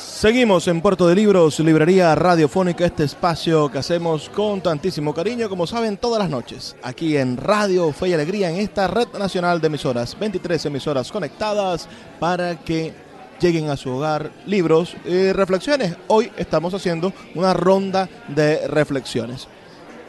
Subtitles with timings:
[0.00, 5.66] Seguimos en Puerto de Libros, librería radiofónica, este espacio que hacemos con tantísimo cariño, como
[5.66, 9.66] saben, todas las noches, aquí en Radio Fe y Alegría, en esta red nacional de
[9.66, 11.86] emisoras, 23 emisoras conectadas
[12.18, 12.94] para que
[13.40, 15.94] lleguen a su hogar libros y reflexiones.
[16.06, 19.48] Hoy estamos haciendo una ronda de reflexiones.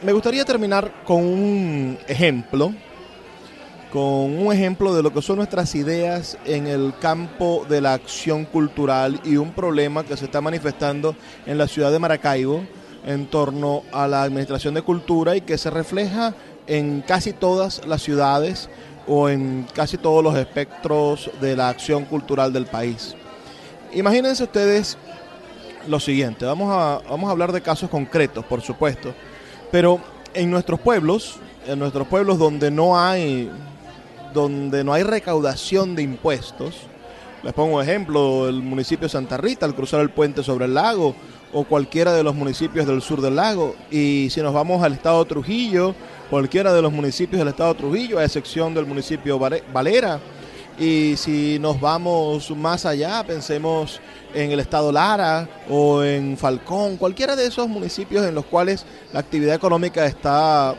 [0.00, 2.72] Me gustaría terminar con un ejemplo
[3.92, 8.46] con un ejemplo de lo que son nuestras ideas en el campo de la acción
[8.46, 11.14] cultural y un problema que se está manifestando
[11.44, 12.64] en la ciudad de Maracaibo
[13.04, 16.34] en torno a la administración de cultura y que se refleja
[16.66, 18.70] en casi todas las ciudades
[19.06, 23.14] o en casi todos los espectros de la acción cultural del país.
[23.92, 24.96] Imagínense ustedes
[25.86, 29.12] lo siguiente, vamos a, vamos a hablar de casos concretos, por supuesto,
[29.70, 30.00] pero
[30.32, 33.50] en nuestros pueblos, en nuestros pueblos donde no hay
[34.32, 36.74] donde no hay recaudación de impuestos,
[37.42, 40.74] les pongo un ejemplo, el municipio de Santa Rita, al cruzar el puente sobre el
[40.74, 41.16] lago,
[41.52, 43.74] o cualquiera de los municipios del sur del lago.
[43.90, 45.94] Y si nos vamos al estado Trujillo,
[46.30, 50.20] cualquiera de los municipios del estado Trujillo, a excepción del municipio Valera.
[50.78, 54.00] Y si nos vamos más allá, pensemos
[54.32, 59.20] en el estado Lara o en Falcón, cualquiera de esos municipios en los cuales la
[59.20, 60.74] actividad económica está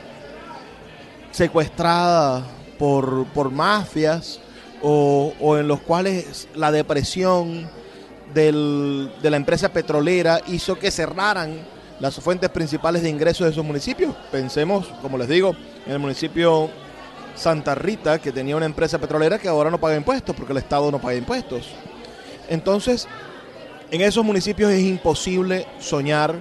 [1.29, 2.43] secuestrada
[2.77, 4.39] por, mafias
[4.81, 7.69] o, en los cuales la depresión
[8.33, 11.57] de la empresa petrolera hizo que cerraran
[11.99, 14.15] las fuentes principales de ingresos de esos municipios.
[14.31, 16.69] Pensemos, como les digo, en el municipio
[17.35, 20.91] Santa Rita, que tenía una empresa petrolera que ahora no paga impuestos porque el Estado
[20.91, 21.69] no paga impuestos.
[22.49, 23.07] Entonces,
[23.91, 26.35] en esos municipios es imposible soñar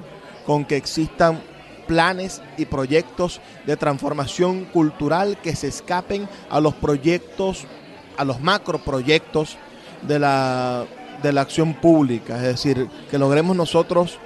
[0.46, 1.41] con que existan
[1.86, 7.64] planes y proyectos de transformación cultural que se escapen a los proyectos,
[8.16, 9.56] a los macroproyectos
[10.02, 10.84] de la,
[11.22, 12.36] de la acción pública.
[12.36, 14.19] Es decir, que logremos nosotros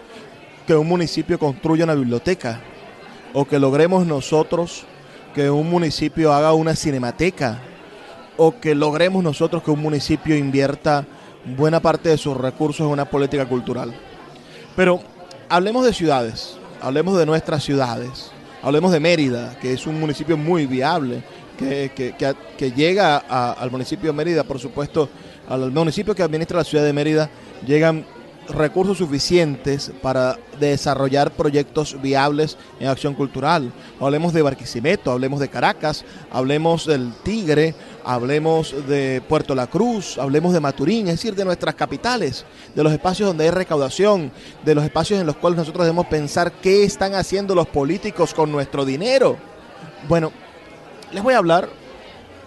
[0.67, 2.61] que un municipio construya una biblioteca
[3.33, 4.85] o que logremos nosotros
[5.35, 7.61] que un municipio haga una cinemateca
[8.39, 11.05] o que logremos nosotros que un municipio invierta
[11.57, 13.95] buena parte de sus recursos en una política cultural.
[14.75, 15.01] Pero
[15.49, 18.31] hablemos de ciudades hablemos de nuestras ciudades,
[18.63, 21.23] hablemos de Mérida, que es un municipio muy viable,
[21.59, 25.09] que, llega al municipio de Mérida, por supuesto,
[25.49, 27.31] al municipio que administra la ciudad de Mérida,
[27.67, 28.05] llegan
[28.49, 33.73] recursos suficientes para desarrollar proyectos viables en acción cultural.
[34.01, 37.75] Hablemos de Barquisimeto, hablemos de Caracas, hablemos del Tigre,
[38.05, 42.93] hablemos de Puerto La Cruz, hablemos de Maturín, es decir, de nuestras capitales, de los
[42.93, 44.31] espacios donde hay recaudación,
[44.65, 48.53] de los espacios en los cuales nosotros debemos pensar qué están haciendo los políticos con
[48.53, 49.37] nuestro dinero.
[50.09, 50.33] Bueno,
[51.13, 51.69] les voy a hablar,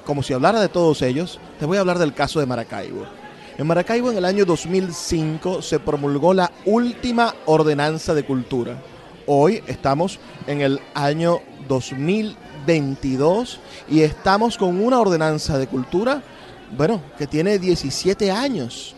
[0.06, 3.19] como si hablara de todos ellos, les voy a hablar del caso de Maracaibo.
[3.60, 8.82] En Maracaibo en el año 2005 se promulgó la última ordenanza de cultura.
[9.28, 13.60] Hoy estamos en el año 2022
[13.90, 16.24] y estamos con una ordenanza de cultura,
[16.78, 18.96] bueno, que tiene 17 años,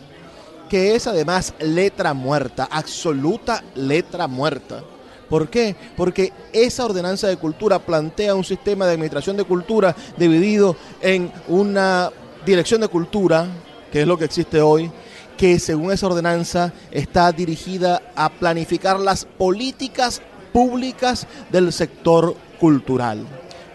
[0.68, 4.84] que es además letra muerta, absoluta letra muerta.
[5.28, 5.74] ¿Por qué?
[5.96, 12.12] Porque esa ordenanza de cultura plantea un sistema de administración de cultura dividido en una
[12.46, 13.48] dirección de cultura,
[13.92, 14.90] que es lo que existe hoy,
[15.36, 20.22] que según esa ordenanza está dirigida a planificar las políticas
[20.52, 23.26] públicas del sector cultural.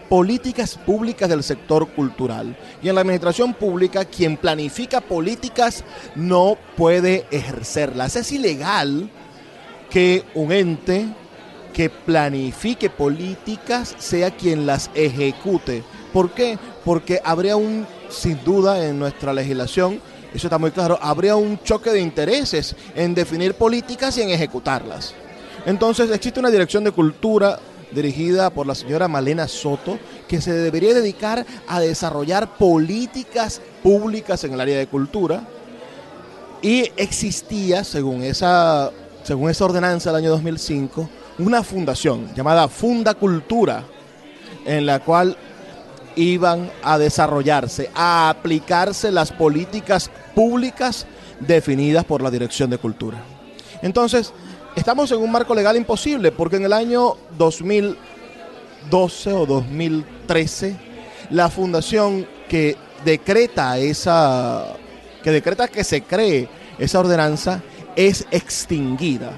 [0.08, 2.56] Políticas públicas del sector cultural.
[2.82, 5.84] Y en la administración pública, quien planifica políticas
[6.14, 8.16] no puede ejercerlas.
[8.16, 9.10] Es ilegal
[9.90, 11.06] que un ente
[11.74, 15.84] que planifique políticas sea quien las ejecute.
[16.12, 16.58] ¿Por qué?
[16.84, 20.00] Porque habría un sin duda en nuestra legislación,
[20.34, 25.14] eso está muy claro, habría un choque de intereses en definir políticas y en ejecutarlas.
[25.64, 27.58] Entonces existe una dirección de cultura
[27.92, 34.52] dirigida por la señora Malena Soto, que se debería dedicar a desarrollar políticas públicas en
[34.52, 35.42] el área de cultura.
[36.60, 38.90] Y existía, según esa,
[39.22, 43.84] según esa ordenanza del año 2005, una fundación llamada Funda Cultura,
[44.66, 45.36] en la cual
[46.18, 51.06] iban a desarrollarse, a aplicarse las políticas públicas
[51.40, 53.18] definidas por la Dirección de Cultura.
[53.82, 54.32] Entonces,
[54.74, 60.76] estamos en un marco legal imposible porque en el año 2012 o 2013
[61.30, 64.74] la fundación que decreta esa
[65.22, 66.48] que decreta que se cree
[66.78, 67.62] esa ordenanza
[67.94, 69.32] es extinguida.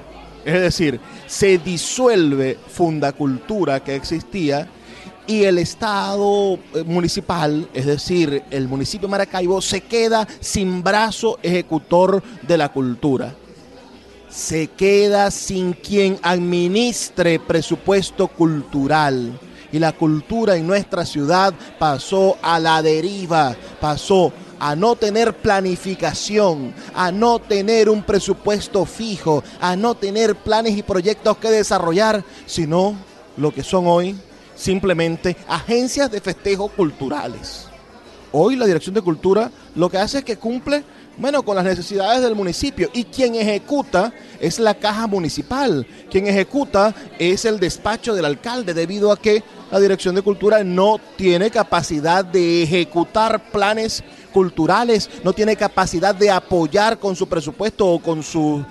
[0.45, 4.69] Es decir, se disuelve Fundacultura que existía
[5.31, 11.39] y el Estado eh, municipal, es decir, el municipio de Maracaibo, se queda sin brazo
[11.41, 13.37] ejecutor de la cultura.
[14.29, 19.39] se queda sin quien administre presupuesto cultural.
[19.73, 26.73] Y la cultura en nuestra ciudad pasó a la deriva, pasó a no tener planificación,
[26.95, 32.95] a no tener un presupuesto fijo, a no tener planes y proyectos que desarrollar, sino
[33.37, 34.17] lo que son hoy
[34.61, 37.67] simplemente agencias de festejo culturales.
[38.33, 40.85] Hoy la Dirección de Cultura lo que hace es que cumple
[41.21, 42.89] bueno, con las necesidades del municipio.
[42.95, 45.87] Y quien ejecuta es la caja municipal.
[46.11, 50.99] Quien ejecuta es el despacho del alcalde, debido a que la Dirección de Cultura no
[51.17, 54.03] tiene capacidad de ejecutar planes
[54.33, 58.65] culturales, no tiene capacidad de apoyar con su presupuesto o con su,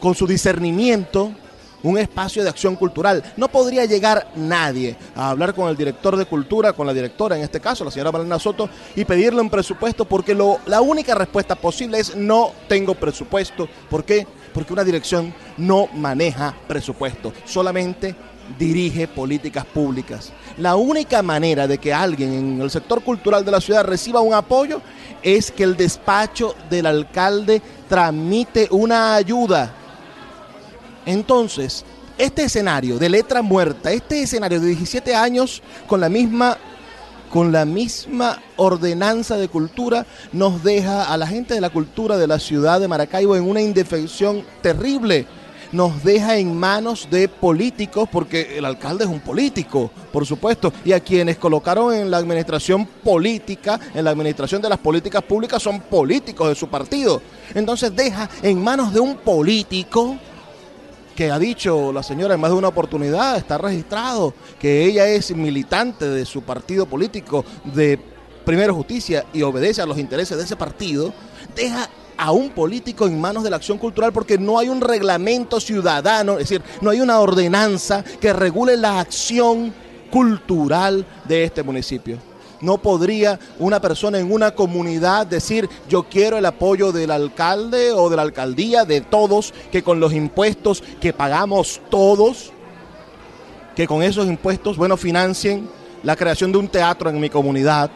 [0.00, 1.32] con, su discernimiento
[1.82, 3.22] un espacio de acción cultural.
[3.36, 7.42] No podría llegar nadie a hablar con el director de cultura, con la directora, en
[7.42, 11.54] este caso, la señora Valena Soto, y pedirle un presupuesto porque lo, la única respuesta
[11.54, 13.68] posible es no tengo presupuesto.
[13.88, 14.26] ¿Por qué?
[14.52, 18.14] Porque una dirección no maneja presupuesto, solamente
[18.58, 20.32] dirige políticas públicas.
[20.58, 24.34] La única manera de que alguien en el sector cultural de la ciudad reciba un
[24.34, 24.80] apoyo
[25.22, 29.74] es que el despacho del alcalde tramite una ayuda.
[31.06, 31.84] Entonces,
[32.18, 36.58] este escenario de letra muerta, este escenario de 17 años con la misma
[37.30, 42.26] con la misma ordenanza de cultura nos deja a la gente de la cultura de
[42.26, 45.28] la ciudad de Maracaibo en una indefensión terrible
[45.72, 50.92] nos deja en manos de políticos, porque el alcalde es un político, por supuesto, y
[50.92, 55.80] a quienes colocaron en la administración política, en la administración de las políticas públicas, son
[55.80, 57.22] políticos de su partido.
[57.54, 60.16] Entonces deja en manos de un político
[61.20, 65.36] que ha dicho la señora en más de una oportunidad, está registrado, que ella es
[65.36, 67.98] militante de su partido político, de
[68.46, 71.12] Primero Justicia, y obedece a los intereses de ese partido,
[71.54, 75.60] deja a un político en manos de la acción cultural porque no hay un reglamento
[75.60, 79.74] ciudadano, es decir, no hay una ordenanza que regule la acción
[80.10, 82.29] cultural de este municipio.
[82.60, 88.10] No podría una persona en una comunidad decir yo quiero el apoyo del alcalde o
[88.10, 92.52] de la alcaldía, de todos, que con los impuestos que pagamos todos,
[93.74, 95.68] que con esos impuestos, bueno, financien
[96.02, 97.90] la creación de un teatro en mi comunidad,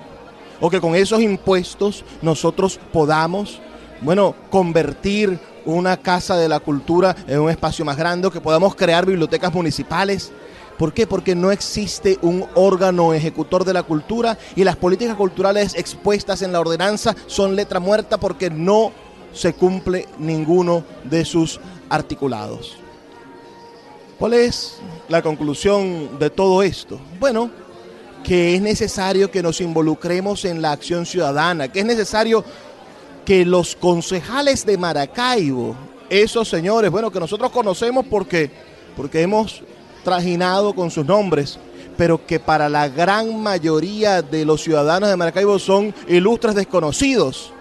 [0.60, 3.60] o que con esos impuestos nosotros podamos
[4.00, 9.06] bueno, convertir una casa de la cultura en un espacio más grande, que podamos crear
[9.06, 10.32] bibliotecas municipales.
[10.78, 11.06] ¿Por qué?
[11.06, 16.52] Porque no existe un órgano ejecutor de la cultura y las políticas culturales expuestas en
[16.52, 18.92] la ordenanza son letra muerta porque no
[19.32, 22.78] se cumple ninguno de sus articulados.
[24.18, 24.78] ¿Cuál es
[25.08, 27.00] la conclusión de todo esto?
[27.20, 27.50] Bueno,
[28.24, 32.44] que es necesario que nos involucremos en la acción ciudadana, que es necesario
[33.24, 35.76] que los concejales de Maracaibo,
[36.08, 38.50] esos señores, bueno, que nosotros conocemos porque,
[38.96, 39.62] porque hemos
[40.04, 41.58] trajinado con sus nombres,
[41.96, 47.52] pero que para la gran mayoría de los ciudadanos de Maracaibo son ilustres desconocidos.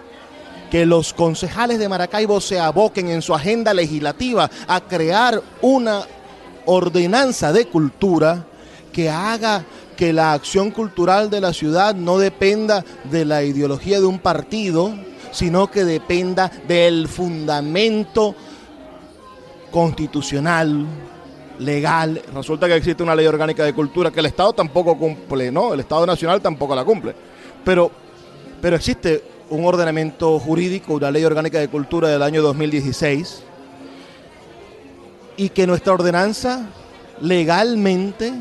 [0.70, 6.02] Que los concejales de Maracaibo se aboquen en su agenda legislativa a crear una
[6.66, 8.46] ordenanza de cultura
[8.92, 9.64] que haga
[9.96, 14.92] que la acción cultural de la ciudad no dependa de la ideología de un partido,
[15.30, 18.34] sino que dependa del fundamento
[19.70, 20.86] constitucional,
[21.58, 22.20] legal.
[22.34, 25.74] Resulta que existe una ley orgánica de cultura que el Estado tampoco cumple, ¿no?
[25.74, 27.14] El Estado Nacional tampoco la cumple.
[27.64, 27.90] Pero,
[28.60, 33.42] pero existe un ordenamiento jurídico, una ley orgánica de cultura del año 2016,
[35.36, 36.66] y que nuestra ordenanza
[37.20, 38.32] legalmente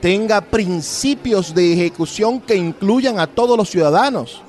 [0.00, 4.42] tenga principios de ejecución que incluyan a todos los ciudadanos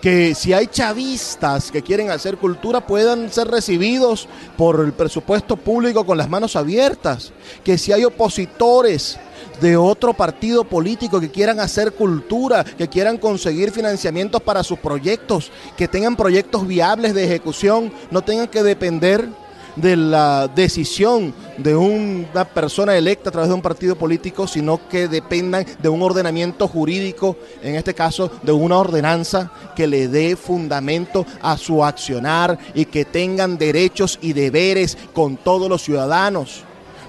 [0.00, 6.06] que si hay chavistas que quieren hacer cultura puedan ser recibidos por el presupuesto público
[6.06, 9.18] con las manos abiertas, que si hay opositores
[9.60, 15.52] de otro partido político que quieran hacer cultura, que quieran conseguir financiamientos para sus proyectos,
[15.76, 19.28] que tengan proyectos viables de ejecución, no tengan que depender
[19.76, 25.08] de la decisión de una persona electa a través de un partido político, sino que
[25.08, 31.26] dependan de un ordenamiento jurídico, en este caso de una ordenanza que le dé fundamento
[31.42, 36.64] a su accionar y que tengan derechos y deberes con todos los ciudadanos.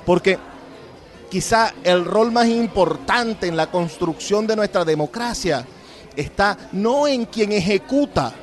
[0.05, 0.37] Porque
[1.29, 5.65] quizá el rol más importante en la construcción de nuestra democracia
[6.15, 8.33] está no en quien ejecuta,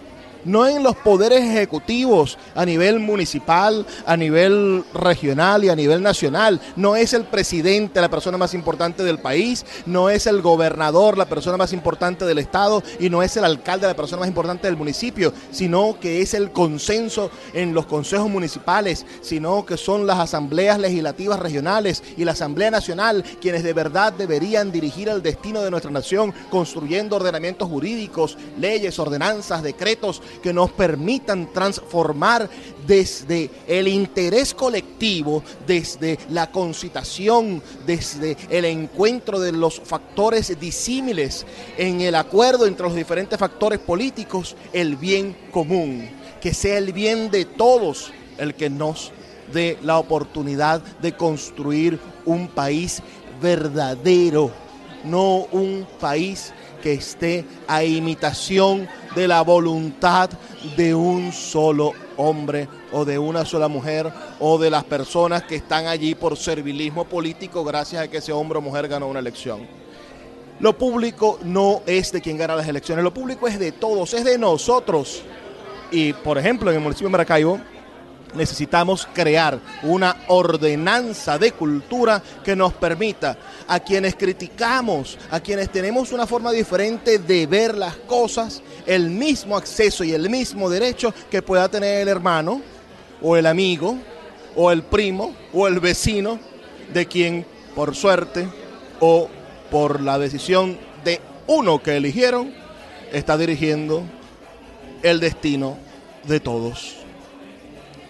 [0.44, 6.60] no en los poderes ejecutivos a nivel municipal, a nivel regional y a nivel nacional.
[6.76, 11.26] No es el presidente la persona más importante del país, no es el gobernador la
[11.26, 14.76] persona más importante del estado y no es el alcalde la persona más importante del
[14.76, 20.78] municipio, sino que es el consenso en los consejos municipales, sino que son las asambleas
[20.78, 25.90] legislativas regionales y la Asamblea Nacional quienes de verdad deberían dirigir el destino de nuestra
[25.90, 32.48] nación construyendo ordenamientos jurídicos, leyes, ordenanzas, decretos que nos permitan transformar
[32.86, 42.00] desde el interés colectivo, desde la concitación, desde el encuentro de los factores disímiles en
[42.00, 46.08] el acuerdo entre los diferentes factores políticos, el bien común,
[46.40, 49.12] que sea el bien de todos el que nos
[49.52, 53.02] dé la oportunidad de construir un país
[53.40, 54.50] verdadero,
[55.04, 60.30] no un país que esté a imitación de la voluntad
[60.76, 65.86] de un solo hombre o de una sola mujer o de las personas que están
[65.86, 69.66] allí por servilismo político gracias a que ese hombre o mujer ganó una elección.
[70.60, 74.24] Lo público no es de quien gana las elecciones, lo público es de todos, es
[74.24, 75.22] de nosotros.
[75.90, 77.60] Y por ejemplo, en el municipio de Maracaibo,
[78.34, 86.12] necesitamos crear una ordenanza de cultura que nos permita a quienes criticamos, a quienes tenemos
[86.12, 91.42] una forma diferente de ver las cosas, el mismo acceso y el mismo derecho que
[91.42, 92.60] pueda tener el hermano
[93.20, 93.96] o el amigo
[94.56, 96.38] o el primo o el vecino
[96.92, 98.48] de quien por suerte
[99.00, 99.28] o
[99.70, 102.52] por la decisión de uno que eligieron
[103.12, 104.02] está dirigiendo
[105.02, 105.76] el destino
[106.24, 107.07] de todos.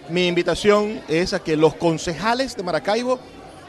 [0.09, 3.19] Mi invitación es a que los concejales de Maracaibo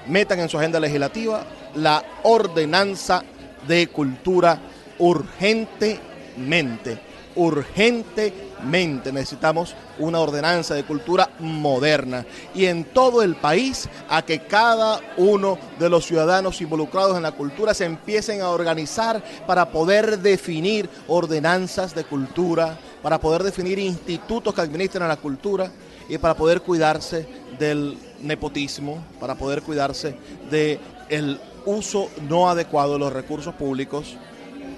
[0.06, 1.44] metan en su agenda legislativa
[1.74, 3.22] la ordenanza
[3.68, 4.58] de cultura
[4.98, 6.98] urgentemente.
[7.34, 14.98] Urgentemente necesitamos una ordenanza de cultura moderna y en todo el país a que cada
[15.18, 20.88] uno de los ciudadanos involucrados en la cultura se empiecen a organizar para poder definir
[21.06, 25.70] ordenanzas de cultura, para poder definir institutos que administran la cultura
[26.10, 27.26] y para poder cuidarse
[27.58, 30.16] del nepotismo, para poder cuidarse
[30.50, 34.16] del uso no adecuado de los recursos públicos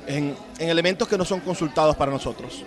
[0.07, 2.65] en, en elementos que no son consultados para nosotros.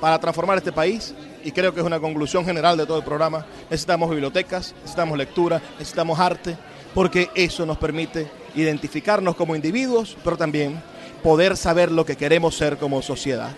[0.00, 3.44] Para transformar este país, y creo que es una conclusión general de todo el programa,
[3.68, 6.56] necesitamos bibliotecas, necesitamos lectura, necesitamos arte,
[6.94, 10.82] porque eso nos permite identificarnos como individuos, pero también
[11.22, 13.50] poder saber lo que queremos ser como sociedad.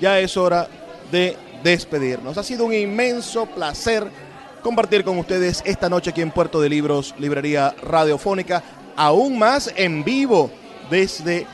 [0.00, 0.66] Ya es hora
[1.12, 2.38] de despedirnos.
[2.38, 4.10] Ha sido un inmenso placer
[4.62, 8.62] compartir con ustedes esta noche aquí en Puerto de Libros, Librería Radiofónica,
[8.96, 10.50] aún más en vivo
[10.90, 11.46] desde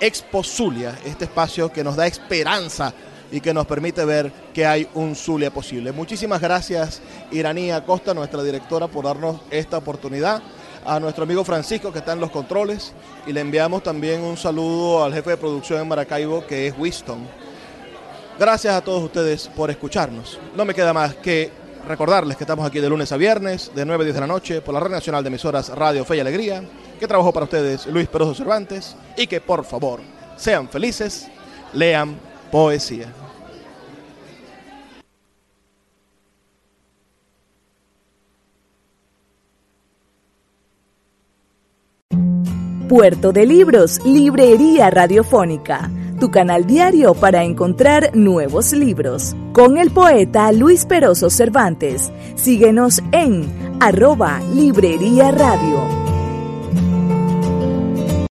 [0.00, 2.92] Expo Zulia, este espacio que nos da esperanza
[3.30, 5.92] y que nos permite ver que hay un Zulia posible.
[5.92, 10.42] Muchísimas gracias, Iranía Costa, nuestra directora, por darnos esta oportunidad.
[10.82, 12.94] A nuestro amigo Francisco, que está en los controles,
[13.26, 17.28] y le enviamos también un saludo al jefe de producción en Maracaibo, que es Winston
[18.40, 20.40] Gracias a todos ustedes por escucharnos.
[20.56, 21.50] No me queda más que
[21.86, 24.62] recordarles que estamos aquí de lunes a viernes, de 9 a 10 de la noche,
[24.62, 26.64] por la Red Nacional de Emisoras Radio Fe y Alegría,
[26.98, 30.00] que trabajó para ustedes Luis Peroso Cervantes, y que por favor
[30.38, 31.28] sean felices,
[31.74, 32.18] lean
[32.50, 33.12] poesía.
[42.88, 45.90] Puerto de Libros, Librería Radiofónica
[46.20, 49.34] tu canal diario para encontrar nuevos libros.
[49.52, 52.12] Con el poeta Luis Peroso Cervantes.
[52.36, 53.50] Síguenos en
[53.80, 55.99] arroba Librería Radio.